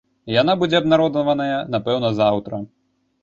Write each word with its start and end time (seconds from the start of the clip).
Яна 0.41 0.53
будзе 0.61 0.75
абнародаваная, 0.79 1.59
напэўна, 1.75 2.09
заўтра. 2.21 2.63